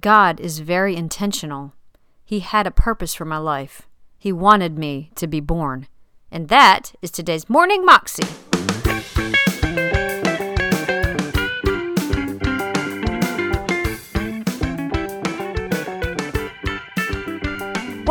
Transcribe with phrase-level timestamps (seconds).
[0.00, 1.72] God is very intentional.
[2.22, 3.88] He had a purpose for my life.
[4.18, 5.86] He wanted me to be born.
[6.30, 8.55] And that is today's Morning Moxie.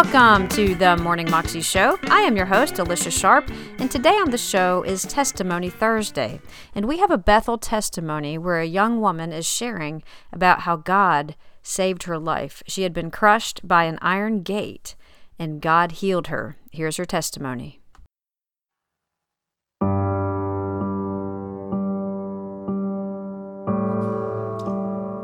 [0.00, 1.98] Welcome to the Morning Moxie Show.
[2.04, 6.40] I am your host, Alicia Sharp, and today on the show is Testimony Thursday.
[6.72, 11.34] And we have a Bethel testimony where a young woman is sharing about how God
[11.64, 12.62] saved her life.
[12.68, 14.94] She had been crushed by an iron gate,
[15.36, 16.56] and God healed her.
[16.70, 17.80] Here's her testimony.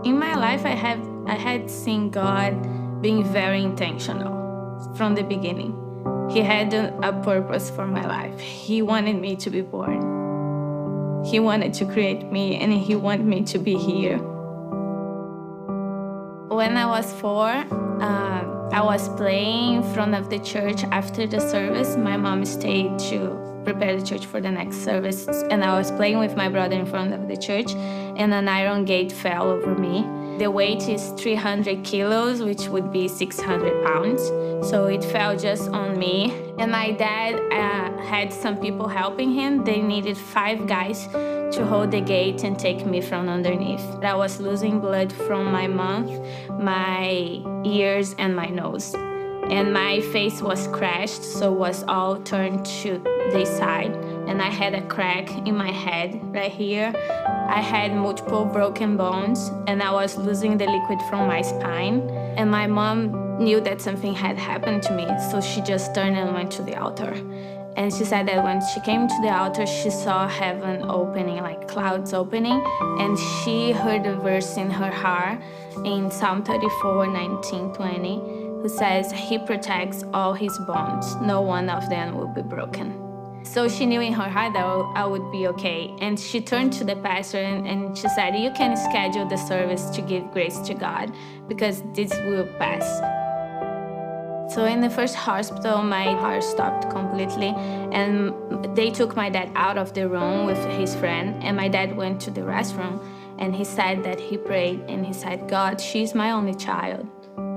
[0.04, 4.43] In my life, I have I had seen God being very intentional
[4.96, 5.80] from the beginning.
[6.30, 8.38] He had a purpose for my life.
[8.40, 11.22] He wanted me to be born.
[11.24, 14.18] He wanted to create me and he wanted me to be here.
[16.48, 21.40] When I was four, uh, I was playing in front of the church after the
[21.40, 21.96] service.
[21.96, 26.18] My mom stayed to prepare the church for the next service, and I was playing
[26.18, 30.04] with my brother in front of the church, and an iron gate fell over me.
[30.38, 34.20] The weight is 300 kilos, which would be 600 pounds.
[34.68, 36.32] So it fell just on me.
[36.58, 39.62] And my dad uh, had some people helping him.
[39.62, 43.84] They needed five guys to hold the gate and take me from underneath.
[44.02, 46.10] I was losing blood from my mouth,
[46.50, 48.92] my ears, and my nose.
[49.50, 52.98] And my face was crashed, so was all turned to
[53.32, 53.92] the side.
[54.26, 56.92] And I had a crack in my head right here.
[57.48, 62.00] I had multiple broken bones, and I was losing the liquid from my spine.
[62.38, 66.34] And my mom knew that something had happened to me, so she just turned and
[66.34, 67.12] went to the altar.
[67.76, 71.66] And she said that when she came to the altar, she saw heaven opening, like
[71.66, 72.62] clouds opening,
[73.00, 75.40] and she heard a verse in her heart
[75.84, 81.90] in Psalm 34 19 20, who says, He protects all his bonds, no one of
[81.90, 82.98] them will be broken.
[83.44, 85.94] So she knew in her heart that I would be okay.
[86.00, 89.90] And she turned to the pastor and, and she said, You can schedule the service
[89.90, 91.12] to give grace to God
[91.46, 92.84] because this will pass.
[94.54, 97.48] So in the first hospital, my heart stopped completely,
[97.92, 98.32] and
[98.74, 102.20] they took my dad out of the room with his friend, and my dad went
[102.22, 103.04] to the restroom,
[103.38, 107.08] and he said that he prayed, and he said, God, she's my only child,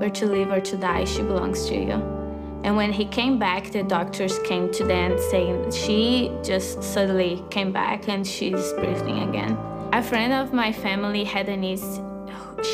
[0.01, 2.17] or to live or to die, she belongs to you.
[2.63, 7.71] And when he came back, the doctors came to them saying she just suddenly came
[7.71, 9.57] back and she's breathing again.
[9.93, 12.01] A friend of my family had a niece,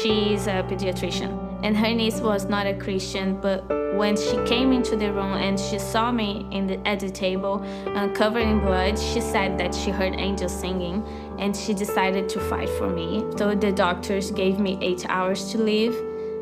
[0.02, 4.96] she's a pediatrician, and her niece was not a Christian, but when she came into
[4.96, 7.64] the room and she saw me the, at the table
[7.96, 11.06] uh, covered in blood, she said that she heard angels singing
[11.38, 13.24] and she decided to fight for me.
[13.38, 15.96] So the doctors gave me eight hours to live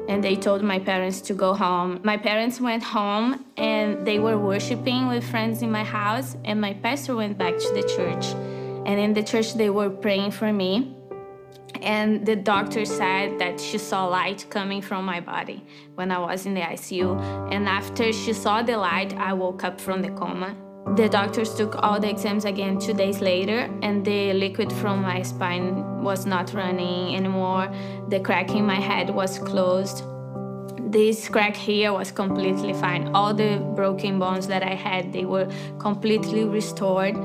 [0.08, 2.00] and they told my parents to go home.
[2.04, 6.74] My parents went home and they were worshiping with friends in my house, and my
[6.74, 8.26] pastor went back to the church.
[8.86, 10.96] And in the church, they were praying for me.
[11.82, 15.64] And the doctor said that she saw light coming from my body
[15.96, 17.52] when I was in the ICU.
[17.52, 20.56] And after she saw the light, I woke up from the coma
[20.96, 25.22] the doctors took all the exams again two days later, and the liquid from my
[25.22, 27.72] spine was not running anymore.
[28.10, 30.04] The crack in my head was closed.
[30.92, 33.16] This crack here was completely fine.
[33.16, 35.48] All the broken bones that I had, they were
[35.80, 37.16] completely restored.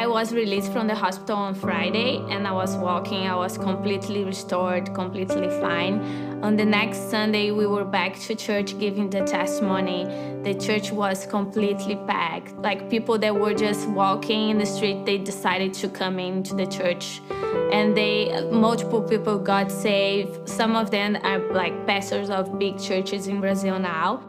[0.00, 3.26] I was released from the hospital on Friday and I was walking.
[3.26, 6.00] I was completely restored, completely fine.
[6.42, 10.04] On the next Sunday, we were back to church giving the testimony.
[10.42, 12.56] The church was completely packed.
[12.56, 16.66] Like people that were just walking in the street, they decided to come into the
[16.66, 17.20] church.
[17.70, 20.48] And they multiple people got saved.
[20.48, 24.22] Some of them are like pastors of big churches in Brazil now.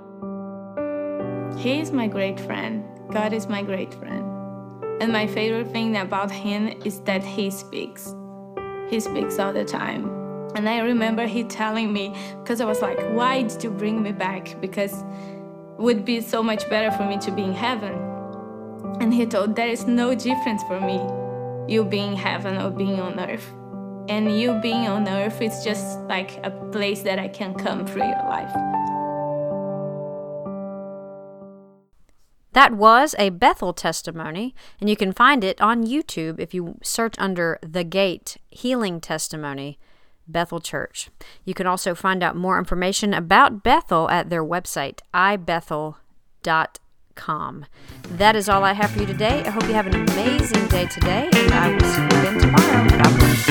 [1.58, 2.84] He is my great friend.
[3.10, 4.21] God is my great friend.
[5.02, 8.14] And my favorite thing about him is that he speaks.
[8.88, 10.06] He speaks all the time.
[10.54, 14.12] And I remember he telling me, because I was like, why did you bring me
[14.12, 14.62] back?
[14.62, 17.96] Because it would be so much better for me to be in heaven.
[19.00, 21.02] And he told, there is no difference for me,
[21.68, 23.52] you being in heaven or being on earth.
[24.08, 28.04] And you being on earth is just like a place that I can come through
[28.04, 28.54] your life.
[32.54, 37.16] That was a Bethel testimony, and you can find it on YouTube if you search
[37.18, 39.80] under The Gate Healing Testimony,
[40.28, 41.10] Bethel Church.
[41.46, 45.96] You can also find out more information about Bethel at their website, ibethel.com.
[48.04, 49.46] That is all I have for you today.
[49.46, 52.90] I hope you have an amazing day today, and I will see you again tomorrow.
[52.90, 53.48] God bless.